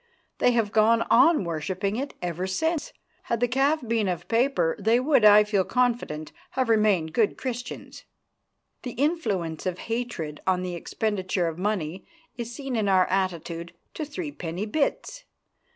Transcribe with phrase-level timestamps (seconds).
[0.39, 2.91] They have gone on worshipping it ever since.
[3.25, 8.05] Had the calf been of paper, they would, I feel confident, have remained good Christians.
[8.81, 14.03] The influence of hatred on the expenditure of money is seen in our attitude to
[14.03, 15.23] threepenny bits.